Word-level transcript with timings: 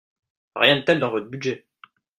Rien 0.55 0.77
de 0.77 0.81
tel 0.81 0.99
dans 0.99 1.11
votre 1.11 1.27
budget 1.27 1.67